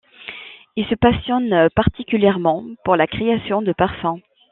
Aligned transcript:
Il 0.77 0.85
se 0.87 0.95
passione 0.95 1.67
particulièrement 1.75 2.63
pour 2.83 2.95
la 2.95 3.05
création 3.05 3.61
de 3.61 3.71
parfums. 3.71 4.19